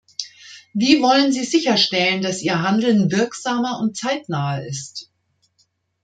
Wie 0.73 0.99
wollen 1.03 1.31
Sie 1.31 1.43
sicherstellen, 1.43 2.23
dass 2.23 2.41
Ihr 2.41 2.63
Handeln 2.63 3.11
wirksamer 3.11 3.79
und 3.79 3.95
zeitnaher 3.95 4.65
ist? 4.65 5.11